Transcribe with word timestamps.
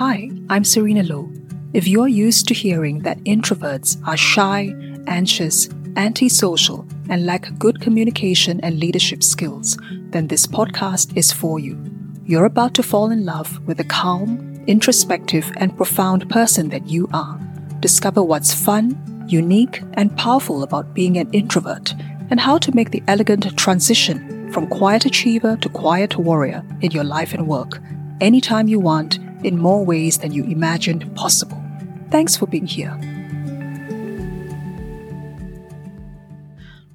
Hi, 0.00 0.30
I'm 0.48 0.64
Serena 0.64 1.02
Low. 1.02 1.30
If 1.74 1.86
you're 1.86 2.08
used 2.08 2.48
to 2.48 2.54
hearing 2.54 3.00
that 3.00 3.22
introverts 3.24 4.00
are 4.08 4.16
shy, 4.16 4.74
anxious, 5.06 5.68
antisocial, 5.94 6.86
and 7.10 7.26
lack 7.26 7.50
good 7.58 7.82
communication 7.82 8.60
and 8.62 8.80
leadership 8.80 9.22
skills, 9.22 9.76
then 10.08 10.26
this 10.26 10.46
podcast 10.46 11.14
is 11.18 11.30
for 11.30 11.58
you. 11.58 11.78
You're 12.24 12.46
about 12.46 12.72
to 12.76 12.82
fall 12.82 13.10
in 13.10 13.26
love 13.26 13.60
with 13.66 13.76
the 13.76 13.84
calm, 13.84 14.64
introspective, 14.66 15.52
and 15.58 15.76
profound 15.76 16.30
person 16.30 16.70
that 16.70 16.86
you 16.86 17.06
are. 17.12 17.38
Discover 17.80 18.22
what's 18.22 18.54
fun, 18.54 19.26
unique, 19.28 19.82
and 19.98 20.16
powerful 20.16 20.62
about 20.62 20.94
being 20.94 21.18
an 21.18 21.30
introvert, 21.32 21.94
and 22.30 22.40
how 22.40 22.56
to 22.56 22.74
make 22.74 22.90
the 22.90 23.02
elegant 23.06 23.54
transition 23.58 24.50
from 24.50 24.66
quiet 24.66 25.04
achiever 25.04 25.58
to 25.58 25.68
quiet 25.68 26.16
warrior 26.16 26.64
in 26.80 26.90
your 26.90 27.04
life 27.04 27.34
and 27.34 27.46
work, 27.46 27.82
anytime 28.22 28.66
you 28.66 28.80
want, 28.80 29.18
in 29.42 29.58
more 29.58 29.84
ways 29.84 30.18
than 30.18 30.32
you 30.32 30.44
imagined 30.44 31.14
possible. 31.16 31.62
Thanks 32.10 32.36
for 32.36 32.46
being 32.46 32.66
here. 32.66 32.98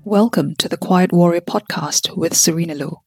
Welcome 0.03 0.55
to 0.57 0.69
the 0.69 0.77
Quiet 0.77 1.11
Warrior 1.11 1.41
podcast 1.41 2.15
with 2.15 2.35
Serena 2.35 2.75
Low. 2.75 3.01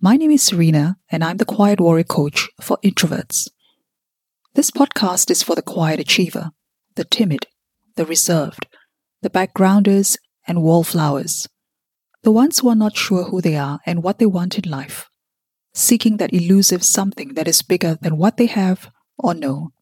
My 0.00 0.16
name 0.16 0.30
is 0.30 0.42
Serena, 0.42 0.96
and 1.10 1.24
I'm 1.24 1.38
the 1.38 1.44
Quiet 1.44 1.80
Warrior 1.80 2.04
coach 2.04 2.48
for 2.60 2.78
introverts. 2.84 3.48
This 4.54 4.70
podcast 4.70 5.30
is 5.30 5.42
for 5.42 5.56
the 5.56 5.62
quiet 5.62 5.98
achiever, 5.98 6.52
the 6.94 7.04
timid, 7.04 7.46
the 7.96 8.06
reserved, 8.06 8.66
the 9.22 9.30
backgrounders, 9.30 10.16
and 10.46 10.62
wallflowers, 10.62 11.48
the 12.22 12.30
ones 12.30 12.60
who 12.60 12.68
are 12.68 12.76
not 12.76 12.96
sure 12.96 13.24
who 13.24 13.40
they 13.40 13.56
are 13.56 13.80
and 13.84 14.02
what 14.02 14.18
they 14.18 14.26
want 14.26 14.58
in 14.58 14.70
life, 14.70 15.07
seeking 15.78 16.16
that 16.16 16.32
elusive 16.32 16.82
something 16.82 17.34
that 17.34 17.46
is 17.46 17.62
bigger 17.62 17.96
than 18.00 18.16
what 18.16 18.36
they 18.36 18.46
have 18.46 18.90
or 19.16 19.32
know, 19.32 19.72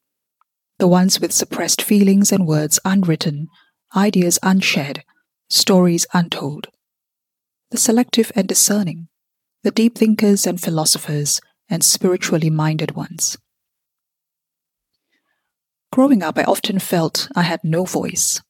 the 0.79 0.87
ones 0.87 1.21
with 1.21 1.33
suppressed 1.33 1.81
feelings 1.81 2.31
and 2.31 2.47
words 2.47 2.79
unwritten, 2.85 3.49
ideas 3.97 4.39
unshared 4.43 5.03
stories 5.49 6.07
untold. 6.13 6.69
The 7.71 7.79
selective 7.79 8.31
and 8.35 8.47
discerning, 8.47 9.09
the 9.63 9.71
deep 9.71 9.97
thinkers 9.97 10.47
and 10.47 10.61
philosophers, 10.61 11.41
and 11.69 11.83
spiritually 11.83 12.51
minded 12.51 12.93
ones. 12.93 13.39
Growing 15.93 16.23
up, 16.23 16.37
I 16.37 16.45
often 16.45 16.79
felt 16.79 17.29
I 17.35 17.43
had 17.43 17.61
no 17.65 17.85
voice. 17.85 18.43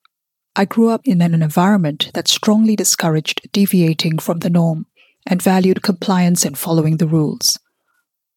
I 0.57 0.65
grew 0.65 0.89
up 0.89 1.03
in 1.05 1.23
an 1.23 1.41
environment 1.41 2.11
that 2.15 2.29
strongly 2.29 2.77
discouraged 2.77 3.49
deviating 3.53 4.19
from 4.19 4.41
the 4.41 4.51
norm 4.51 4.87
and 5.27 5.43
valued 5.43 5.83
compliance 5.83 6.45
and 6.45 6.57
following 6.57 6.99
the 6.99 7.09
rules. 7.09 7.59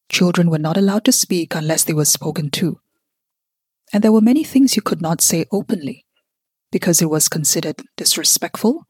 Children 0.09 0.49
were 0.49 0.59
not 0.59 0.77
allowed 0.77 1.05
to 1.05 1.11
speak 1.11 1.53
unless 1.53 1.83
they 1.83 1.93
were 1.93 2.05
spoken 2.05 2.49
to. 2.51 2.79
And 3.93 4.03
there 4.03 4.11
were 4.11 4.21
many 4.21 4.43
things 4.43 4.75
you 4.75 4.81
could 4.81 5.01
not 5.01 5.21
say 5.21 5.45
openly 5.51 6.05
because 6.71 7.01
it 7.01 7.09
was 7.09 7.27
considered 7.27 7.81
disrespectful, 7.95 8.85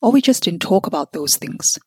or 0.00 0.12
we 0.12 0.20
just 0.22 0.44
didn't 0.44 0.62
talk 0.62 0.86
about 0.86 1.12
those 1.12 1.36
things. 1.36 1.78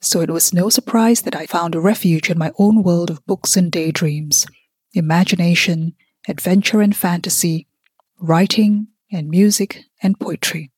So 0.00 0.20
it 0.20 0.30
was 0.30 0.54
no 0.54 0.68
surprise 0.68 1.22
that 1.22 1.34
I 1.34 1.46
found 1.46 1.74
a 1.74 1.80
refuge 1.80 2.30
in 2.30 2.38
my 2.38 2.52
own 2.58 2.82
world 2.82 3.10
of 3.10 3.24
books 3.26 3.56
and 3.56 3.70
daydreams, 3.70 4.46
imagination, 4.92 5.94
adventure 6.28 6.80
and 6.80 6.94
fantasy, 6.94 7.66
writing 8.20 8.88
and 9.10 9.28
music 9.28 9.84
and 10.02 10.18
poetry. 10.18 10.70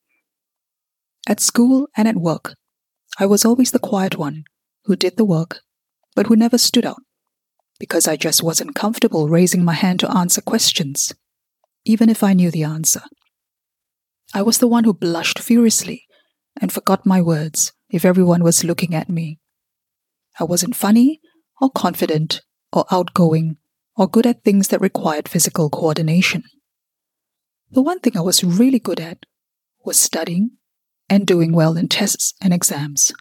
At 1.28 1.40
school 1.40 1.88
and 1.96 2.08
at 2.08 2.16
work, 2.16 2.54
I 3.18 3.26
was 3.26 3.44
always 3.44 3.70
the 3.70 3.78
quiet 3.78 4.16
one 4.16 4.44
who 4.84 4.96
did 4.96 5.16
the 5.16 5.24
work, 5.24 5.60
but 6.14 6.26
who 6.26 6.36
never 6.36 6.58
stood 6.58 6.86
out, 6.86 7.02
because 7.78 8.08
I 8.08 8.16
just 8.16 8.42
wasn't 8.42 8.74
comfortable 8.74 9.28
raising 9.28 9.64
my 9.64 9.74
hand 9.74 10.00
to 10.00 10.16
answer 10.16 10.40
questions, 10.40 11.12
even 11.84 12.08
if 12.08 12.22
I 12.22 12.32
knew 12.32 12.50
the 12.50 12.64
answer. 12.64 13.02
I 14.32 14.42
was 14.42 14.58
the 14.58 14.68
one 14.68 14.84
who 14.84 14.94
blushed 14.94 15.38
furiously 15.38 16.06
and 16.60 16.72
forgot 16.72 17.04
my 17.04 17.20
words 17.20 17.72
if 17.88 18.04
everyone 18.04 18.44
was 18.44 18.64
looking 18.64 18.94
at 18.94 19.08
me. 19.08 19.40
I 20.38 20.44
wasn't 20.44 20.76
funny 20.76 21.20
or 21.60 21.70
confident 21.70 22.42
or 22.72 22.86
outgoing 22.90 23.56
or 23.96 24.08
good 24.08 24.26
at 24.26 24.44
things 24.44 24.68
that 24.68 24.80
required 24.80 25.28
physical 25.28 25.68
coordination. 25.68 26.44
The 27.70 27.82
one 27.82 28.00
thing 28.00 28.16
I 28.16 28.20
was 28.20 28.44
really 28.44 28.78
good 28.78 29.00
at 29.00 29.26
was 29.84 29.98
studying 29.98 30.52
and 31.10 31.26
doing 31.26 31.52
well 31.52 31.76
in 31.76 31.88
tests 31.88 32.32
and 32.40 32.54
exams. 32.54 33.12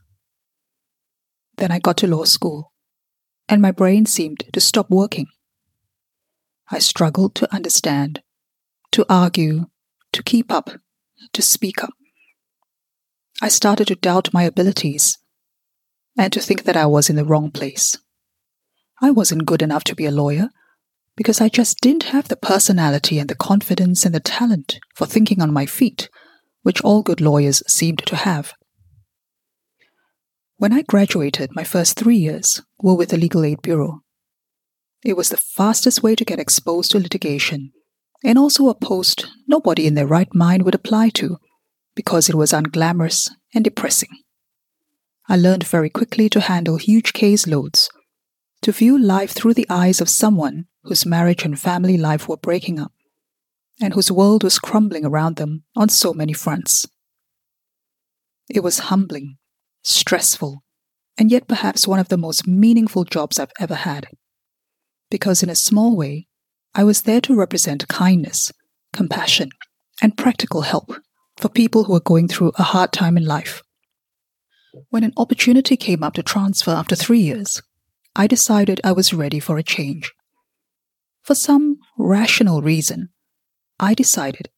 Then 1.58 1.72
I 1.72 1.80
got 1.80 1.98
to 1.98 2.08
law 2.08 2.24
school, 2.24 2.72
and 3.50 3.62
my 3.62 3.72
brain 3.72 4.06
seemed 4.06 4.46
to 4.54 4.62
stop 4.62 4.90
working. 4.90 5.28
I 6.72 6.80
struggled 6.80 7.36
to 7.36 7.54
understand, 7.54 8.22
to 8.92 9.06
argue, 9.10 9.66
to 10.14 10.24
keep 10.24 10.52
up 10.52 10.70
to 11.34 11.42
speak 11.42 11.84
up. 11.84 11.94
I 13.42 13.50
started 13.50 13.88
to 13.88 13.96
doubt 13.96 14.34
my 14.34 14.44
abilities 14.44 15.18
and 16.18 16.32
to 16.34 16.40
think 16.40 16.64
that 16.64 16.78
I 16.78 16.86
was 16.86 17.10
in 17.10 17.16
the 17.16 17.26
wrong 17.26 17.52
place. 17.52 17.98
I 19.02 19.12
wasn't 19.12 19.46
good 19.46 19.62
enough 19.62 19.84
to 19.86 19.96
be 19.96 20.06
a 20.06 20.12
lawyer 20.12 20.50
because 21.16 21.40
I 21.40 21.50
just 21.50 21.80
didn't 21.82 22.04
have 22.04 22.28
the 22.28 22.36
personality 22.36 23.20
and 23.20 23.30
the 23.30 23.36
confidence 23.36 24.06
and 24.06 24.14
the 24.14 24.20
talent 24.20 24.80
for 24.96 25.06
thinking 25.06 25.42
on 25.42 25.54
my 25.54 25.66
feet, 25.66 26.10
which 26.64 26.82
all 26.82 27.02
good 27.02 27.22
lawyers 27.22 27.64
seemed 27.68 28.00
to 28.00 28.16
have. 28.16 28.54
When 30.58 30.74
I 30.74 30.82
graduated, 30.82 31.56
my 31.56 31.64
first 31.64 31.98
three 31.98 32.18
years 32.18 32.62
were 32.82 32.96
with 32.96 33.10
the 33.10 33.18
Legal 33.18 33.46
Aid 33.46 33.62
Bureau. 33.62 34.02
It 35.04 35.16
was 35.16 35.30
the 35.30 35.38
fastest 35.38 36.04
way 36.04 36.16
to 36.16 36.26
get 36.26 36.40
exposed 36.40 36.92
to 36.92 37.00
litigation 37.00 37.72
and 38.24 38.38
also 38.38 38.68
a 38.68 38.76
post 38.76 39.28
nobody 39.48 39.88
in 39.88 39.94
their 39.94 40.08
right 40.08 40.34
mind 40.36 40.64
would 40.64 40.76
apply 40.76 41.10
to 41.10 41.38
because 41.96 42.30
it 42.30 42.36
was 42.36 42.52
unglamorous 42.52 43.30
and 43.54 43.64
depressing. 43.64 44.10
I 45.28 45.38
learned 45.38 45.66
very 45.66 45.90
quickly 45.90 46.30
to 46.30 46.40
handle 46.40 46.78
huge 46.78 47.14
case 47.14 47.48
loads, 47.48 47.90
to 48.62 48.72
view 48.72 48.98
life 48.98 49.32
through 49.32 49.54
the 49.54 49.68
eyes 49.70 50.02
of 50.02 50.10
someone 50.10 50.66
whose 50.84 51.06
marriage 51.06 51.46
and 51.46 51.60
family 51.60 51.98
life 51.98 52.28
were 52.28 52.38
breaking 52.38 52.80
up, 52.80 52.92
and 53.82 53.94
whose 53.94 54.12
world 54.12 54.44
was 54.44 54.60
crumbling 54.60 55.06
around 55.06 55.38
them 55.38 55.64
on 55.76 55.90
so 55.90 56.14
many 56.14 56.34
fronts. 56.34 56.88
It 58.50 58.62
was 58.62 58.80
humbling, 58.80 59.38
stressful, 59.84 60.64
and 61.18 61.32
yet 61.32 61.48
perhaps 61.48 61.88
one 61.88 62.00
of 62.00 62.10
the 62.10 62.18
most 62.18 62.48
meaningful 62.48 63.04
jobs 63.04 63.40
I've 63.40 63.52
ever 63.60 63.76
had. 63.76 64.08
Because 65.10 65.44
in 65.44 65.50
a 65.50 65.56
small 65.56 65.96
way, 65.96 66.28
I 66.74 66.84
was 66.84 67.02
there 67.02 67.22
to 67.22 67.36
represent 67.36 67.88
kindness, 67.88 68.52
compassion, 68.94 69.50
and 70.02 70.18
practical 70.18 70.62
help 70.62 70.94
for 71.38 71.50
people 71.50 71.86
who 71.86 71.96
are 71.96 72.02
going 72.02 72.28
through 72.28 72.52
a 72.56 72.64
hard 72.64 72.92
time 72.92 73.18
in 73.18 73.26
life. 73.26 73.62
When 74.90 75.04
an 75.04 75.14
opportunity 75.18 75.78
came 75.78 76.04
up 76.04 76.14
to 76.14 76.24
transfer 76.24 76.72
after 76.72 76.96
three 76.96 77.20
years, 77.20 77.62
I 78.16 78.28
decided 78.28 78.82
I 78.84 78.92
was 78.92 79.14
ready 79.14 79.40
for 79.40 79.58
a 79.58 79.64
change. 79.64 80.14
For 81.24 81.36
some 81.36 81.78
rational 81.98 82.62
reason, 82.62 83.10
I 83.80 83.94
decided 83.94 84.50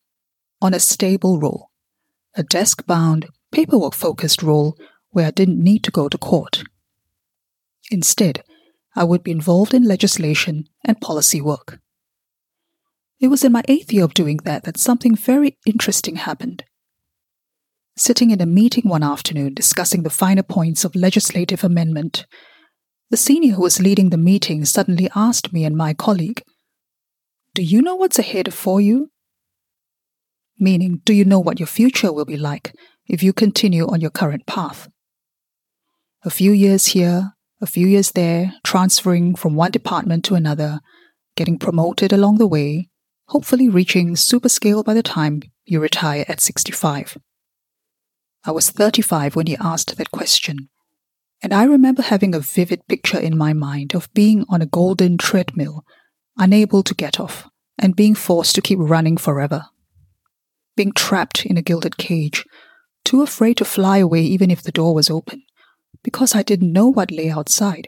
on 0.61 0.73
a 0.73 0.79
stable 0.79 1.39
role, 1.39 1.69
a 2.35 2.43
desk 2.43 2.85
bound, 2.85 3.27
paperwork 3.51 3.93
focused 3.93 4.41
role 4.41 4.75
where 5.09 5.27
I 5.27 5.31
didn't 5.31 5.63
need 5.63 5.83
to 5.83 5.91
go 5.91 6.09
to 6.09 6.17
court. 6.17 6.63
Instead, 7.91 8.43
I 8.95 9.03
would 9.03 9.23
be 9.23 9.31
involved 9.31 9.73
in 9.73 9.83
legislation 9.83 10.65
and 10.85 10.99
policy 10.99 11.41
work. 11.41 11.79
It 13.19 13.27
was 13.27 13.43
in 13.43 13.51
my 13.51 13.63
eighth 13.67 13.93
year 13.93 14.03
of 14.03 14.15
doing 14.15 14.37
that 14.45 14.63
that 14.63 14.77
something 14.77 15.15
very 15.15 15.57
interesting 15.65 16.15
happened. 16.15 16.63
Sitting 17.95 18.31
in 18.31 18.41
a 18.41 18.45
meeting 18.45 18.89
one 18.89 19.03
afternoon 19.03 19.53
discussing 19.53 20.03
the 20.03 20.09
finer 20.09 20.43
points 20.43 20.83
of 20.83 20.95
legislative 20.95 21.63
amendment, 21.63 22.25
the 23.11 23.17
senior 23.17 23.53
who 23.53 23.61
was 23.61 23.81
leading 23.81 24.09
the 24.09 24.17
meeting 24.17 24.65
suddenly 24.65 25.09
asked 25.15 25.53
me 25.53 25.65
and 25.65 25.75
my 25.75 25.93
colleague, 25.93 26.41
Do 27.53 27.61
you 27.61 27.81
know 27.81 27.95
what's 27.95 28.17
ahead 28.17 28.53
for 28.53 28.81
you? 28.81 29.10
Meaning, 30.61 31.01
do 31.05 31.13
you 31.13 31.25
know 31.25 31.39
what 31.39 31.59
your 31.59 31.65
future 31.65 32.13
will 32.13 32.23
be 32.23 32.37
like 32.37 32.75
if 33.07 33.23
you 33.23 33.33
continue 33.33 33.87
on 33.87 33.99
your 33.99 34.11
current 34.11 34.45
path? 34.45 34.87
A 36.23 36.29
few 36.29 36.51
years 36.51 36.85
here, 36.85 37.33
a 37.59 37.65
few 37.65 37.87
years 37.87 38.11
there, 38.11 38.53
transferring 38.63 39.33
from 39.33 39.55
one 39.55 39.71
department 39.71 40.23
to 40.25 40.35
another, 40.35 40.79
getting 41.35 41.57
promoted 41.57 42.13
along 42.13 42.37
the 42.37 42.45
way, 42.45 42.89
hopefully 43.29 43.69
reaching 43.69 44.15
super 44.15 44.49
scale 44.49 44.83
by 44.83 44.93
the 44.93 45.01
time 45.01 45.41
you 45.65 45.79
retire 45.79 46.25
at 46.27 46.39
65. 46.39 47.17
I 48.45 48.51
was 48.51 48.69
35 48.69 49.35
when 49.35 49.47
he 49.47 49.57
asked 49.57 49.97
that 49.97 50.11
question, 50.11 50.69
and 51.41 51.55
I 51.55 51.63
remember 51.63 52.03
having 52.03 52.35
a 52.35 52.39
vivid 52.39 52.87
picture 52.87 53.19
in 53.19 53.35
my 53.35 53.53
mind 53.53 53.95
of 53.95 54.13
being 54.13 54.45
on 54.47 54.61
a 54.61 54.67
golden 54.67 55.17
treadmill, 55.17 55.83
unable 56.37 56.83
to 56.83 56.93
get 56.93 57.19
off, 57.19 57.49
and 57.79 57.95
being 57.95 58.13
forced 58.13 58.53
to 58.53 58.61
keep 58.61 58.77
running 58.79 59.17
forever. 59.17 59.70
Being 60.75 60.93
trapped 60.93 61.45
in 61.45 61.57
a 61.57 61.61
gilded 61.61 61.97
cage, 61.97 62.45
too 63.03 63.21
afraid 63.21 63.57
to 63.57 63.65
fly 63.65 63.97
away 63.97 64.21
even 64.21 64.49
if 64.49 64.61
the 64.61 64.71
door 64.71 64.93
was 64.93 65.09
open, 65.09 65.43
because 66.03 66.35
I 66.35 66.43
didn't 66.43 66.73
know 66.73 66.87
what 66.87 67.11
lay 67.11 67.29
outside. 67.29 67.87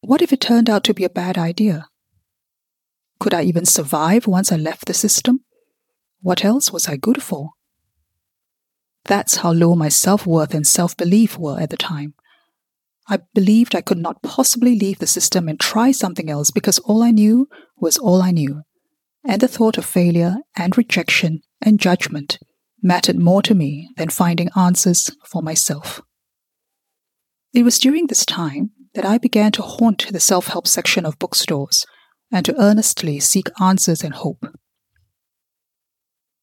What 0.00 0.22
if 0.22 0.32
it 0.32 0.40
turned 0.40 0.70
out 0.70 0.84
to 0.84 0.94
be 0.94 1.04
a 1.04 1.10
bad 1.10 1.36
idea? 1.36 1.86
Could 3.20 3.34
I 3.34 3.42
even 3.42 3.64
survive 3.64 4.26
once 4.26 4.52
I 4.52 4.56
left 4.56 4.86
the 4.86 4.94
system? 4.94 5.44
What 6.20 6.44
else 6.44 6.72
was 6.72 6.88
I 6.88 6.96
good 6.96 7.22
for? 7.22 7.50
That's 9.04 9.36
how 9.36 9.52
low 9.52 9.74
my 9.74 9.88
self 9.88 10.26
worth 10.26 10.54
and 10.54 10.66
self 10.66 10.96
belief 10.96 11.38
were 11.38 11.60
at 11.60 11.70
the 11.70 11.76
time. 11.76 12.14
I 13.08 13.20
believed 13.34 13.74
I 13.74 13.80
could 13.80 13.98
not 13.98 14.22
possibly 14.22 14.78
leave 14.78 14.98
the 14.98 15.06
system 15.06 15.48
and 15.48 15.58
try 15.58 15.92
something 15.92 16.28
else 16.28 16.50
because 16.50 16.78
all 16.80 17.02
I 17.02 17.10
knew 17.10 17.48
was 17.78 17.96
all 17.96 18.20
I 18.20 18.32
knew, 18.32 18.62
and 19.26 19.40
the 19.40 19.48
thought 19.48 19.78
of 19.78 19.84
failure 19.84 20.36
and 20.56 20.76
rejection 20.76 21.40
and 21.60 21.80
judgment 21.80 22.38
mattered 22.82 23.18
more 23.18 23.42
to 23.42 23.54
me 23.54 23.88
than 23.96 24.08
finding 24.08 24.48
answers 24.56 25.10
for 25.24 25.42
myself. 25.42 26.00
It 27.52 27.64
was 27.64 27.78
during 27.78 28.06
this 28.06 28.24
time 28.24 28.70
that 28.94 29.04
I 29.04 29.18
began 29.18 29.52
to 29.52 29.62
haunt 29.62 30.06
the 30.10 30.20
self 30.20 30.48
help 30.48 30.66
section 30.66 31.04
of 31.04 31.18
bookstores 31.18 31.86
and 32.30 32.44
to 32.44 32.60
earnestly 32.60 33.20
seek 33.20 33.48
answers 33.60 34.02
and 34.02 34.14
hope. 34.14 34.44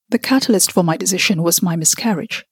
The 0.09 0.19
catalyst 0.19 0.71
for 0.71 0.83
my 0.83 0.97
decision 0.97 1.41
was 1.43 1.61
my 1.61 1.75
miscarriage. 1.75 2.45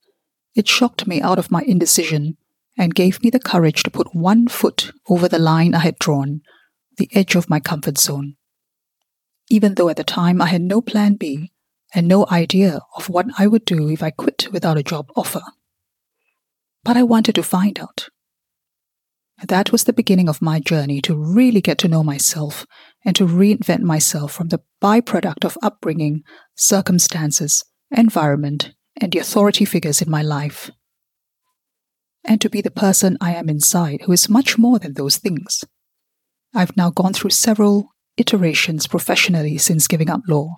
It 0.56 0.68
shocked 0.68 1.08
me 1.08 1.22
out 1.22 1.40
of 1.40 1.52
my 1.52 1.64
indecision 1.64 2.38
and 2.78 2.96
gave 2.96 3.24
me 3.24 3.30
the 3.30 3.40
courage 3.40 3.84
to 3.84 3.92
put 3.92 4.16
one 4.16 4.48
foot 4.48 4.92
over 5.10 5.28
the 5.28 5.40
line 5.40 5.75
I 5.75 5.80
had 5.80 6.00
drawn, 6.00 6.42
the 6.98 7.10
edge 7.14 7.36
of 7.36 7.50
my 7.50 7.60
comfort 7.60 7.98
zone. 7.98 8.36
Even 9.53 9.75
though 9.75 9.89
at 9.89 9.97
the 9.97 10.03
time 10.03 10.41
I 10.41 10.47
had 10.47 10.63
no 10.63 10.81
plan 10.81 11.13
B 11.13 11.51
and 11.94 12.07
no 12.07 12.25
idea 12.31 12.79
of 12.97 13.07
what 13.07 13.27
I 13.38 13.45
would 13.45 13.65
do 13.65 13.88
if 13.88 14.01
I 14.01 14.09
quit 14.09 14.47
without 14.51 14.79
a 14.79 14.89
job 14.91 15.11
offer. 15.15 15.44
But 16.83 16.97
I 16.97 17.03
wanted 17.03 17.35
to 17.35 17.44
find 17.44 17.79
out. 17.79 18.09
That 19.47 19.71
was 19.71 19.83
the 19.83 19.94
beginning 19.94 20.27
of 20.27 20.41
my 20.41 20.59
journey 20.59 21.01
to 21.01 21.15
really 21.15 21.61
get 21.61 21.77
to 21.79 21.88
know 21.88 22.03
myself 22.03 22.65
and 23.05 23.15
to 23.15 23.27
reinvent 23.27 23.81
myself 23.81 24.31
from 24.31 24.47
the 24.47 24.61
byproduct 24.81 25.45
of 25.45 25.55
upbringing, 25.61 26.23
circumstances, 26.55 27.63
environment, 27.91 28.73
and 29.00 29.11
the 29.11 29.19
authority 29.19 29.65
figures 29.65 30.01
in 30.01 30.09
my 30.09 30.23
life. 30.23 30.71
And 32.25 32.41
to 32.41 32.50
be 32.50 32.61
the 32.61 32.71
person 32.71 33.19
I 33.21 33.35
am 33.35 33.50
inside, 33.50 34.01
who 34.01 34.13
is 34.13 34.29
much 34.29 34.57
more 34.57 34.79
than 34.79 34.95
those 34.95 35.17
things. 35.17 35.63
I've 36.55 36.75
now 36.75 36.89
gone 36.89 37.13
through 37.13 37.31
several 37.31 37.93
iterations 38.18 38.88
professionally 38.88 39.57
since 39.57 39.88
giving 39.88 40.10
up 40.10 40.21
law 40.27 40.56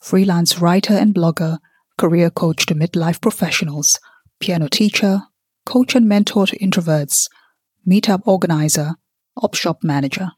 freelance 0.00 0.60
writer 0.60 0.94
and 0.94 1.14
blogger, 1.14 1.58
career 1.98 2.30
coach 2.30 2.66
to 2.66 2.74
midlife 2.74 3.20
professionals, 3.20 3.98
piano 4.40 4.68
teacher, 4.68 5.22
coach 5.64 5.94
and 5.94 6.06
mentor 6.06 6.46
to 6.46 6.58
introverts, 6.58 7.28
meetup 7.88 8.20
organizer, 8.24 8.94
op 9.42 9.54
shop 9.54 9.82
manager. 9.82 10.30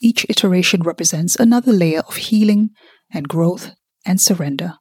Each 0.00 0.24
iteration 0.28 0.82
represents 0.82 1.36
another 1.36 1.72
layer 1.72 2.00
of 2.00 2.16
healing 2.16 2.70
and 3.12 3.28
growth 3.28 3.72
and 4.06 4.20
surrender. 4.20 4.74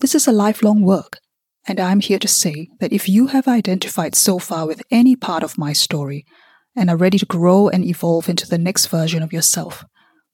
This 0.00 0.14
is 0.14 0.26
a 0.26 0.32
lifelong 0.32 0.82
work, 0.82 1.18
and 1.66 1.78
I'm 1.78 2.00
here 2.00 2.18
to 2.18 2.28
say 2.28 2.68
that 2.80 2.92
if 2.92 3.08
you 3.08 3.28
have 3.28 3.46
identified 3.46 4.14
so 4.14 4.38
far 4.38 4.66
with 4.66 4.82
any 4.90 5.16
part 5.16 5.42
of 5.42 5.56
my 5.56 5.72
story 5.72 6.26
and 6.76 6.90
are 6.90 6.96
ready 6.96 7.18
to 7.18 7.26
grow 7.26 7.68
and 7.68 7.84
evolve 7.84 8.28
into 8.28 8.46
the 8.46 8.58
next 8.58 8.86
version 8.86 9.22
of 9.22 9.32
yourself, 9.32 9.84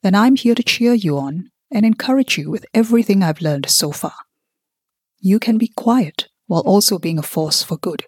then 0.02 0.14
I'm 0.14 0.36
here 0.36 0.54
to 0.54 0.62
cheer 0.62 0.94
you 0.94 1.18
on 1.18 1.50
and 1.70 1.84
encourage 1.84 2.38
you 2.38 2.50
with 2.50 2.66
everything 2.74 3.22
I've 3.22 3.42
learned 3.42 3.68
so 3.68 3.92
far. 3.92 4.14
You 5.18 5.38
can 5.38 5.58
be 5.58 5.68
quiet 5.76 6.28
while 6.46 6.62
also 6.62 6.98
being 6.98 7.18
a 7.18 7.22
force 7.22 7.62
for 7.62 7.76
good. 7.76 8.04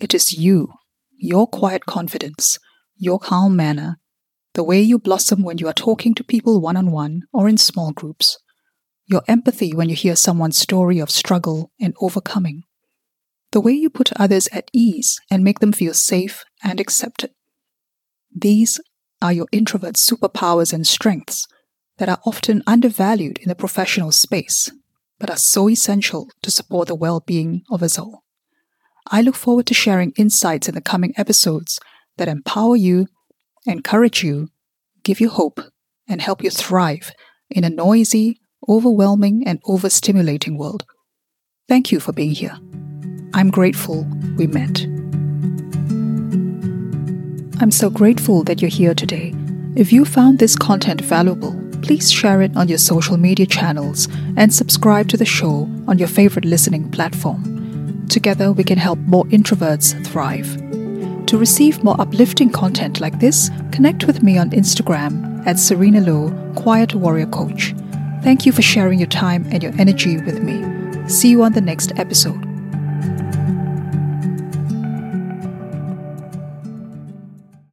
It 0.00 0.14
is 0.14 0.32
you, 0.32 0.72
your 1.16 1.46
quiet 1.46 1.86
confidence, 1.86 2.58
your 2.96 3.18
calm 3.18 3.54
manner, 3.56 3.98
the 4.54 4.64
way 4.64 4.80
you 4.80 4.98
blossom 4.98 5.42
when 5.42 5.58
you 5.58 5.68
are 5.68 5.74
talking 5.74 6.14
to 6.14 6.24
people 6.24 6.60
one 6.60 6.76
on 6.76 6.90
one 6.90 7.22
or 7.32 7.48
in 7.48 7.58
small 7.58 7.92
groups, 7.92 8.38
your 9.06 9.22
empathy 9.28 9.72
when 9.74 9.88
you 9.88 9.94
hear 9.94 10.16
someone's 10.16 10.58
story 10.58 10.98
of 10.98 11.10
struggle 11.10 11.70
and 11.80 11.94
overcoming, 12.00 12.62
the 13.52 13.60
way 13.60 13.72
you 13.72 13.90
put 13.90 14.12
others 14.14 14.48
at 14.52 14.70
ease 14.72 15.20
and 15.30 15.44
make 15.44 15.60
them 15.60 15.72
feel 15.72 15.94
safe 15.94 16.44
and 16.64 16.80
accepted. 16.80 17.30
These 18.34 18.80
are 19.22 19.32
your 19.32 19.46
introvert 19.52 19.94
superpowers 19.94 20.72
and 20.72 20.86
strengths 20.86 21.46
that 21.98 22.08
are 22.08 22.18
often 22.24 22.62
undervalued 22.66 23.38
in 23.38 23.48
the 23.48 23.54
professional 23.54 24.10
space, 24.10 24.70
but 25.20 25.30
are 25.30 25.36
so 25.36 25.68
essential 25.68 26.28
to 26.42 26.50
support 26.50 26.88
the 26.88 26.94
well 26.94 27.20
being 27.20 27.62
of 27.70 27.82
us 27.82 27.98
all. 27.98 28.24
I 29.06 29.20
look 29.20 29.36
forward 29.36 29.66
to 29.66 29.74
sharing 29.74 30.12
insights 30.16 30.68
in 30.68 30.74
the 30.74 30.80
coming 30.80 31.12
episodes 31.16 31.78
that 32.16 32.28
empower 32.28 32.76
you, 32.76 33.06
encourage 33.66 34.24
you, 34.24 34.48
give 35.02 35.20
you 35.20 35.28
hope, 35.28 35.60
and 36.08 36.20
help 36.20 36.42
you 36.42 36.50
thrive 36.50 37.12
in 37.50 37.64
a 37.64 37.70
noisy, 37.70 38.40
overwhelming, 38.68 39.46
and 39.46 39.62
overstimulating 39.64 40.56
world. 40.56 40.84
Thank 41.68 41.92
you 41.92 42.00
for 42.00 42.12
being 42.12 42.32
here. 42.32 42.58
I'm 43.34 43.50
grateful 43.50 44.06
we 44.36 44.46
met. 44.46 44.93
I'm 47.64 47.70
so 47.70 47.88
grateful 47.88 48.44
that 48.44 48.60
you're 48.60 48.68
here 48.68 48.92
today. 48.92 49.32
If 49.74 49.90
you 49.90 50.04
found 50.04 50.38
this 50.38 50.54
content 50.54 51.00
valuable, 51.00 51.58
please 51.80 52.12
share 52.12 52.42
it 52.42 52.54
on 52.58 52.68
your 52.68 52.76
social 52.76 53.16
media 53.16 53.46
channels 53.46 54.06
and 54.36 54.52
subscribe 54.52 55.08
to 55.08 55.16
the 55.16 55.24
show 55.24 55.66
on 55.88 55.96
your 55.96 56.08
favorite 56.08 56.44
listening 56.44 56.90
platform. 56.90 58.06
Together, 58.10 58.52
we 58.52 58.64
can 58.64 58.76
help 58.76 58.98
more 58.98 59.24
introverts 59.30 59.94
thrive. 60.06 60.58
To 61.24 61.38
receive 61.38 61.82
more 61.82 61.98
uplifting 61.98 62.50
content 62.50 63.00
like 63.00 63.18
this, 63.20 63.50
connect 63.72 64.04
with 64.04 64.22
me 64.22 64.36
on 64.36 64.50
Instagram 64.50 65.46
at 65.46 65.58
Serena 65.58 66.02
Low, 66.02 66.52
Quiet 66.56 66.94
Warrior 66.94 67.28
Coach. 67.28 67.74
Thank 68.22 68.44
you 68.44 68.52
for 68.52 68.60
sharing 68.60 68.98
your 68.98 69.08
time 69.08 69.46
and 69.50 69.62
your 69.62 69.72
energy 69.78 70.18
with 70.18 70.42
me. 70.42 71.08
See 71.08 71.30
you 71.30 71.42
on 71.42 71.54
the 71.54 71.62
next 71.62 71.98
episode. 71.98 72.53